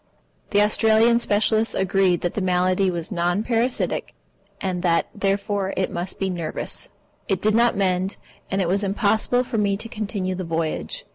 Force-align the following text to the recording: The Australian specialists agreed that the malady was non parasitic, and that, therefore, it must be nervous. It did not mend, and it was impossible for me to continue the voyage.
The 0.49 0.63
Australian 0.63 1.19
specialists 1.19 1.75
agreed 1.75 2.21
that 2.21 2.33
the 2.33 2.41
malady 2.41 2.89
was 2.89 3.11
non 3.11 3.43
parasitic, 3.43 4.15
and 4.59 4.81
that, 4.81 5.09
therefore, 5.13 5.75
it 5.77 5.91
must 5.91 6.17
be 6.17 6.27
nervous. 6.31 6.89
It 7.27 7.39
did 7.39 7.53
not 7.53 7.77
mend, 7.77 8.17
and 8.49 8.63
it 8.63 8.67
was 8.67 8.83
impossible 8.83 9.43
for 9.43 9.59
me 9.59 9.77
to 9.77 9.87
continue 9.87 10.33
the 10.33 10.43
voyage. 10.43 11.05